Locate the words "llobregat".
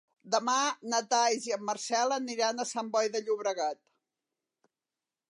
3.27-3.81